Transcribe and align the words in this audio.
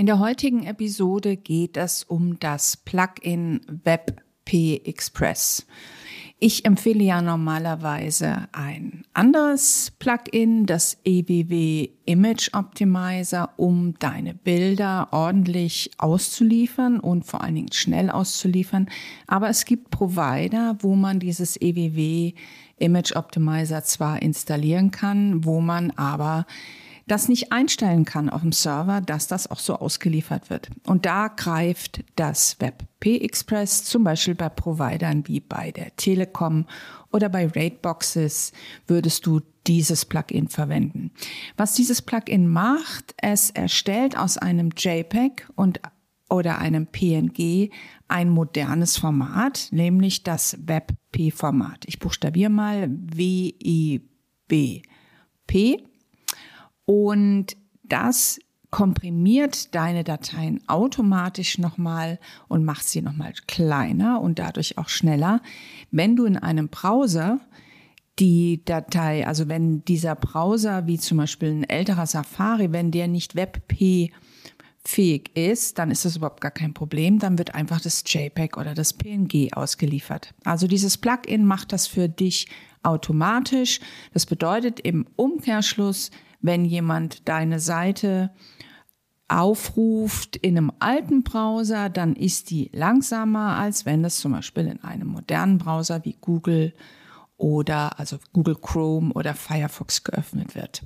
In 0.00 0.06
der 0.06 0.20
heutigen 0.20 0.64
Episode 0.64 1.36
geht 1.36 1.76
es 1.76 2.04
um 2.04 2.38
das 2.38 2.76
Plugin 2.76 3.62
WebP 3.66 4.80
Express. 4.84 5.66
Ich 6.38 6.64
empfehle 6.64 7.02
ja 7.02 7.20
normalerweise 7.20 8.46
ein 8.52 9.02
anderes 9.12 9.90
Plugin, 9.98 10.66
das 10.66 10.98
EBW 11.02 11.88
Image 12.04 12.50
Optimizer, 12.54 13.50
um 13.56 13.98
deine 13.98 14.34
Bilder 14.34 15.08
ordentlich 15.10 15.90
auszuliefern 15.98 17.00
und 17.00 17.26
vor 17.26 17.42
allen 17.42 17.56
Dingen 17.56 17.72
schnell 17.72 18.08
auszuliefern. 18.08 18.88
Aber 19.26 19.48
es 19.48 19.64
gibt 19.64 19.90
Provider, 19.90 20.76
wo 20.78 20.94
man 20.94 21.18
dieses 21.18 21.56
EBW 21.60 22.34
Image 22.76 23.16
Optimizer 23.16 23.82
zwar 23.82 24.22
installieren 24.22 24.92
kann, 24.92 25.44
wo 25.44 25.60
man 25.60 25.90
aber 25.90 26.46
das 27.08 27.28
nicht 27.28 27.52
einstellen 27.52 28.04
kann 28.04 28.28
auf 28.28 28.42
dem 28.42 28.52
Server, 28.52 29.00
dass 29.00 29.26
das 29.26 29.50
auch 29.50 29.58
so 29.58 29.76
ausgeliefert 29.76 30.50
wird. 30.50 30.70
Und 30.86 31.06
da 31.06 31.28
greift 31.28 32.04
das 32.16 32.56
WebP 32.60 33.18
Express 33.18 33.84
zum 33.84 34.04
Beispiel 34.04 34.34
bei 34.34 34.48
Providern 34.48 35.26
wie 35.26 35.40
bei 35.40 35.72
der 35.72 35.96
Telekom 35.96 36.66
oder 37.10 37.28
bei 37.28 37.46
Rateboxes 37.46 38.52
würdest 38.86 39.26
du 39.26 39.40
dieses 39.66 40.04
Plugin 40.04 40.48
verwenden. 40.48 41.10
Was 41.56 41.74
dieses 41.74 42.02
Plugin 42.02 42.48
macht, 42.48 43.14
es 43.16 43.50
erstellt 43.50 44.16
aus 44.16 44.38
einem 44.38 44.70
JPEG 44.76 45.48
und 45.56 45.80
oder 46.30 46.58
einem 46.58 46.86
PNG 46.86 47.70
ein 48.06 48.28
modernes 48.28 48.98
Format, 48.98 49.68
nämlich 49.70 50.24
das 50.24 50.58
WebP-Format. 50.60 51.84
Ich 51.86 51.98
buchstabiere 51.98 52.50
mal 52.50 52.88
W-I-B-P 52.90 54.02
und 56.88 57.54
das 57.84 58.40
komprimiert 58.70 59.74
deine 59.74 60.04
Dateien 60.04 60.66
automatisch 60.68 61.58
nochmal 61.58 62.18
und 62.48 62.64
macht 62.64 62.88
sie 62.88 63.02
nochmal 63.02 63.34
kleiner 63.46 64.22
und 64.22 64.38
dadurch 64.38 64.78
auch 64.78 64.88
schneller. 64.88 65.42
Wenn 65.90 66.16
du 66.16 66.24
in 66.24 66.38
einem 66.38 66.68
Browser 66.68 67.40
die 68.18 68.64
Datei, 68.64 69.26
also 69.26 69.48
wenn 69.48 69.84
dieser 69.84 70.14
Browser, 70.14 70.86
wie 70.86 70.98
zum 70.98 71.18
Beispiel 71.18 71.50
ein 71.50 71.64
älterer 71.64 72.06
Safari, 72.06 72.72
wenn 72.72 72.90
der 72.90 73.06
nicht 73.06 73.34
WebP 73.34 74.10
fähig 74.82 75.36
ist, 75.36 75.78
dann 75.78 75.90
ist 75.90 76.06
das 76.06 76.16
überhaupt 76.16 76.40
gar 76.40 76.52
kein 76.52 76.72
Problem. 76.72 77.18
Dann 77.18 77.36
wird 77.36 77.54
einfach 77.54 77.82
das 77.82 78.02
JPEG 78.06 78.56
oder 78.56 78.72
das 78.72 78.94
PNG 78.94 79.52
ausgeliefert. 79.52 80.32
Also 80.42 80.66
dieses 80.66 80.96
Plugin 80.96 81.44
macht 81.44 81.72
das 81.72 81.86
für 81.86 82.08
dich 82.08 82.48
automatisch. 82.82 83.80
Das 84.14 84.24
bedeutet 84.24 84.80
im 84.80 85.06
Umkehrschluss, 85.16 86.10
wenn 86.40 86.64
jemand 86.64 87.28
deine 87.28 87.60
Seite 87.60 88.30
aufruft 89.28 90.36
in 90.36 90.56
einem 90.56 90.72
alten 90.78 91.22
Browser, 91.22 91.90
dann 91.90 92.16
ist 92.16 92.50
die 92.50 92.70
langsamer, 92.72 93.56
als 93.56 93.84
wenn 93.84 94.04
es 94.04 94.18
zum 94.18 94.32
Beispiel 94.32 94.66
in 94.66 94.82
einem 94.82 95.08
modernen 95.08 95.58
Browser 95.58 96.04
wie 96.04 96.16
Google 96.20 96.72
oder 97.36 97.98
also 97.98 98.18
Google 98.32 98.56
Chrome 98.56 99.12
oder 99.12 99.34
Firefox 99.34 100.02
geöffnet 100.02 100.54
wird. 100.54 100.82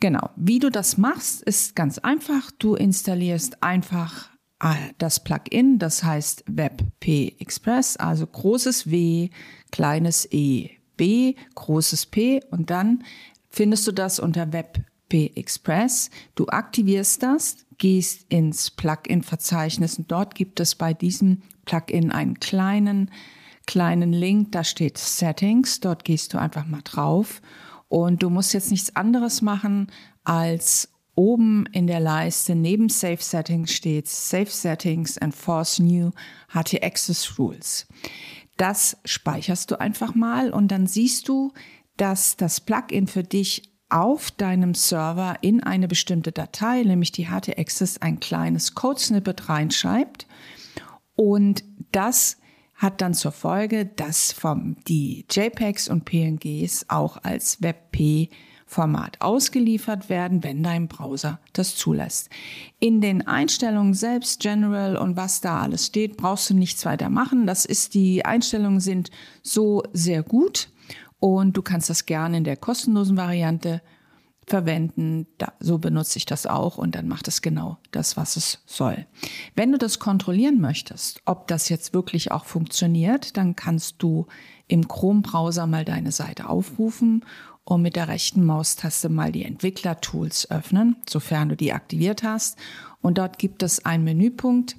Genau, 0.00 0.30
wie 0.36 0.58
du 0.58 0.70
das 0.70 0.98
machst, 0.98 1.42
ist 1.42 1.74
ganz 1.76 1.98
einfach. 1.98 2.50
Du 2.58 2.74
installierst 2.74 3.62
einfach 3.62 4.30
äh, 4.60 4.74
das 4.98 5.22
Plugin, 5.22 5.78
das 5.78 6.02
heißt 6.02 6.44
WebP 6.46 7.36
Express, 7.38 7.96
also 7.96 8.26
großes 8.26 8.90
W, 8.90 9.30
kleines 9.70 10.30
E, 10.32 10.70
B, 10.96 11.34
großes 11.54 12.06
P 12.06 12.40
und 12.50 12.70
dann 12.70 13.04
findest 13.50 13.86
du 13.86 13.92
das 13.92 14.18
unter 14.18 14.52
WebP 14.52 15.32
Express. 15.34 16.10
Du 16.34 16.46
aktivierst 16.46 17.22
das, 17.22 17.56
gehst 17.78 18.26
ins 18.28 18.70
Plugin-Verzeichnis 18.70 19.98
und 19.98 20.10
dort 20.10 20.34
gibt 20.34 20.60
es 20.60 20.74
bei 20.74 20.94
diesem 20.94 21.42
Plugin 21.64 22.10
einen 22.10 22.40
kleinen, 22.40 23.10
kleinen 23.66 24.12
Link, 24.12 24.52
da 24.52 24.64
steht 24.64 24.98
Settings. 24.98 25.80
Dort 25.80 26.04
gehst 26.04 26.32
du 26.32 26.38
einfach 26.38 26.66
mal 26.66 26.82
drauf 26.82 27.42
und 27.88 28.22
du 28.22 28.30
musst 28.30 28.54
jetzt 28.54 28.70
nichts 28.70 28.94
anderes 28.96 29.42
machen 29.42 29.88
als 30.24 30.88
Oben 31.16 31.66
in 31.72 31.86
der 31.86 32.00
Leiste 32.00 32.54
neben 32.54 32.88
Save 32.88 33.18
Settings 33.20 33.72
steht 33.72 34.08
Save 34.08 34.46
Settings 34.46 35.18
and 35.18 35.34
Force 35.34 35.78
New 35.78 36.12
HT 36.48 36.82
Access 36.82 37.38
Rules. 37.38 37.86
Das 38.56 38.96
speicherst 39.04 39.70
du 39.70 39.80
einfach 39.80 40.14
mal 40.14 40.50
und 40.50 40.68
dann 40.68 40.86
siehst 40.86 41.28
du, 41.28 41.52
dass 42.00 42.36
das 42.36 42.60
Plugin 42.60 43.06
für 43.06 43.22
dich 43.22 43.70
auf 43.90 44.30
deinem 44.30 44.72
Server 44.72 45.36
in 45.42 45.62
eine 45.62 45.86
bestimmte 45.86 46.32
Datei, 46.32 46.82
nämlich 46.82 47.12
die 47.12 47.26
HT-Access, 47.26 47.98
ein 47.98 48.20
kleines 48.20 48.74
Code-Snippet 48.74 49.50
reinschreibt. 49.50 50.26
Und 51.14 51.62
das 51.92 52.38
hat 52.74 53.02
dann 53.02 53.12
zur 53.12 53.32
Folge, 53.32 53.84
dass 53.84 54.32
vom, 54.32 54.76
die 54.88 55.26
JPEGs 55.30 55.90
und 55.90 56.06
PNGs 56.06 56.86
auch 56.88 57.18
als 57.22 57.60
WebP 57.60 58.30
Format 58.64 59.20
ausgeliefert 59.20 60.08
werden, 60.08 60.42
wenn 60.42 60.62
dein 60.62 60.88
Browser 60.88 61.40
das 61.52 61.76
zulässt. 61.76 62.30
In 62.78 63.02
den 63.02 63.26
Einstellungen 63.26 63.92
selbst, 63.92 64.40
General 64.40 64.96
und 64.96 65.16
was 65.16 65.42
da 65.42 65.60
alles 65.60 65.86
steht, 65.86 66.16
brauchst 66.16 66.48
du 66.48 66.54
nichts 66.54 66.86
weiter 66.86 67.10
machen. 67.10 67.46
Das 67.46 67.66
ist, 67.66 67.92
die 67.92 68.24
Einstellungen 68.24 68.80
sind 68.80 69.10
so 69.42 69.82
sehr 69.92 70.22
gut 70.22 70.70
und 71.20 71.56
du 71.56 71.62
kannst 71.62 71.90
das 71.90 72.06
gerne 72.06 72.38
in 72.38 72.44
der 72.44 72.56
kostenlosen 72.56 73.16
Variante 73.16 73.82
verwenden. 74.46 75.26
Da, 75.38 75.52
so 75.60 75.78
benutze 75.78 76.18
ich 76.18 76.26
das 76.26 76.46
auch 76.46 76.76
und 76.76 76.94
dann 76.94 77.08
macht 77.08 77.28
es 77.28 77.42
genau 77.42 77.78
das, 77.92 78.16
was 78.16 78.36
es 78.36 78.62
soll. 78.66 79.06
Wenn 79.54 79.70
du 79.70 79.78
das 79.78 79.98
kontrollieren 79.98 80.60
möchtest, 80.60 81.20
ob 81.26 81.46
das 81.46 81.68
jetzt 81.68 81.94
wirklich 81.94 82.32
auch 82.32 82.44
funktioniert, 82.44 83.36
dann 83.36 83.54
kannst 83.54 84.02
du 84.02 84.26
im 84.66 84.88
Chrome-Browser 84.88 85.66
mal 85.66 85.84
deine 85.84 86.10
Seite 86.10 86.48
aufrufen 86.48 87.24
und 87.64 87.82
mit 87.82 87.96
der 87.96 88.08
rechten 88.08 88.44
Maustaste 88.44 89.08
mal 89.08 89.30
die 89.30 89.44
Entwickler-Tools 89.44 90.50
öffnen, 90.50 90.96
sofern 91.08 91.50
du 91.50 91.56
die 91.56 91.72
aktiviert 91.72 92.22
hast. 92.22 92.58
Und 93.00 93.18
dort 93.18 93.38
gibt 93.38 93.62
es 93.62 93.84
einen 93.84 94.04
Menüpunkt, 94.04 94.76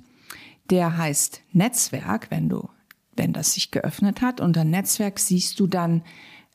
der 0.70 0.98
heißt 0.98 1.42
Netzwerk, 1.54 2.32
wenn 2.32 2.50
du 2.50 2.70
wenn 3.22 3.34
das 3.34 3.54
sich 3.54 3.70
geöffnet 3.70 4.22
hat. 4.22 4.42
Unter 4.42 4.64
Netzwerk 4.64 5.20
siehst 5.20 5.60
du 5.60 5.68
dann, 5.68 6.02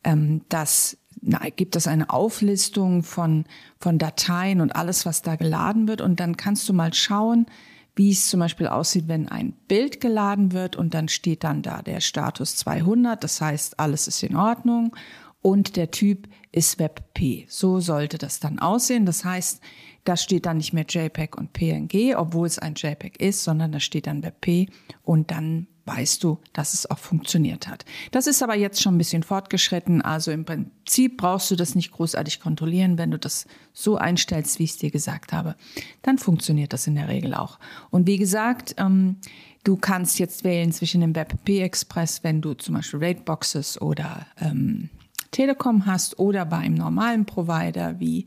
ähm, 0.03 0.41
dass 0.49 0.97
na, 1.21 1.39
gibt 1.55 1.77
es 1.77 1.87
eine 1.87 2.09
Auflistung 2.09 3.03
von, 3.03 3.45
von 3.79 3.97
Dateien 3.97 4.59
und 4.59 4.75
alles, 4.75 5.05
was 5.05 5.21
da 5.21 5.35
geladen 5.37 5.87
wird. 5.87 6.01
Und 6.01 6.19
dann 6.19 6.35
kannst 6.35 6.67
du 6.67 6.73
mal 6.73 6.93
schauen, 6.93 7.47
wie 7.95 8.11
es 8.11 8.27
zum 8.27 8.41
Beispiel 8.41 8.67
aussieht, 8.67 9.07
wenn 9.07 9.29
ein 9.29 9.53
Bild 9.67 10.01
geladen 10.01 10.51
wird 10.51 10.75
und 10.75 10.93
dann 10.93 11.07
steht 11.07 11.43
dann 11.45 11.63
da 11.63 11.81
der 11.81 12.01
Status 12.01 12.57
200. 12.57 13.23
Das 13.23 13.39
heißt, 13.39 13.79
alles 13.79 14.07
ist 14.07 14.21
in 14.21 14.35
Ordnung 14.35 14.95
und 15.41 15.75
der 15.75 15.91
Typ 15.91 16.27
ist 16.51 16.79
WebP. 16.79 17.45
So 17.47 17.79
sollte 17.79 18.17
das 18.17 18.39
dann 18.39 18.59
aussehen. 18.59 19.05
Das 19.05 19.23
heißt, 19.23 19.61
da 20.03 20.17
steht 20.17 20.45
dann 20.45 20.57
nicht 20.57 20.73
mehr 20.73 20.85
JPEG 20.87 21.37
und 21.37 21.53
PNG, 21.53 22.15
obwohl 22.15 22.47
es 22.47 22.59
ein 22.59 22.75
JPEG 22.75 23.19
ist, 23.19 23.43
sondern 23.43 23.71
da 23.71 23.79
steht 23.79 24.07
dann 24.07 24.23
WebP 24.23 24.69
und 25.03 25.31
dann 25.31 25.67
weißt 25.87 26.23
du, 26.23 26.39
dass 26.53 26.73
es 26.73 26.89
auch 26.89 26.97
funktioniert 26.97 27.67
hat. 27.67 27.85
Das 28.11 28.27
ist 28.27 28.43
aber 28.43 28.55
jetzt 28.55 28.81
schon 28.81 28.95
ein 28.95 28.97
bisschen 28.97 29.23
fortgeschritten. 29.23 30.01
Also 30.01 30.31
im 30.31 30.43
Prinzip 30.43 31.17
brauchst 31.17 31.49
du 31.49 31.55
das 31.55 31.75
nicht 31.75 31.91
großartig 31.91 32.41
kontrollieren. 32.41 32.97
Wenn 32.97 33.11
du 33.11 33.17
das 33.17 33.47
so 33.73 33.95
einstellst, 33.95 34.59
wie 34.59 34.65
ich 34.65 34.71
es 34.71 34.77
dir 34.77 34.91
gesagt 34.91 35.31
habe, 35.31 35.55
dann 36.01 36.17
funktioniert 36.17 36.73
das 36.73 36.87
in 36.87 36.95
der 36.95 37.07
Regel 37.07 37.33
auch. 37.33 37.57
Und 37.89 38.05
wie 38.05 38.17
gesagt, 38.17 38.75
ähm, 38.77 39.17
du 39.63 39.77
kannst 39.77 40.19
jetzt 40.19 40.43
wählen 40.43 40.71
zwischen 40.73 41.01
dem 41.01 41.15
WebP 41.15 41.61
Express, 41.61 42.23
wenn 42.23 42.41
du 42.41 42.53
zum 42.53 42.75
Beispiel 42.75 43.03
Rateboxes 43.03 43.81
oder 43.81 44.27
ähm, 44.39 44.89
Telekom 45.37 45.85
hast 45.85 46.17
oder 46.17 46.45
bei 46.45 46.57
einem 46.57 46.73
normalen 46.73 47.27
Provider 47.27 47.99
wie 47.99 48.25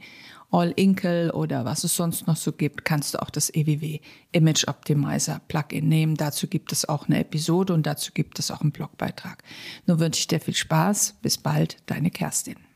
All 0.53 0.71
Inkle 0.77 1.33
oder 1.33 1.65
was 1.65 1.83
es 1.83 1.97
sonst 1.97 2.29
noch 2.29 2.37
so 2.37 2.53
gibt, 2.53 2.85
kannst 2.85 3.15
du 3.15 3.19
auch 3.21 3.31
das 3.31 3.53
EWW 3.53 3.99
Image 4.31 4.69
Optimizer 4.69 5.41
Plugin 5.49 5.89
nehmen. 5.89 6.15
Dazu 6.15 6.47
gibt 6.47 6.71
es 6.71 6.89
auch 6.89 7.09
eine 7.09 7.19
Episode 7.19 7.75
und 7.75 7.85
dazu 7.85 8.13
gibt 8.15 8.39
es 8.39 8.53
auch 8.53 8.61
einen 8.61 8.71
Blogbeitrag. 8.71 9.43
Nun 9.87 9.99
wünsche 9.99 10.21
ich 10.21 10.29
dir 10.29 10.39
viel 10.39 10.55
Spaß. 10.55 11.17
Bis 11.21 11.37
bald, 11.37 11.79
deine 11.87 12.13
Kerstin. 12.13 12.70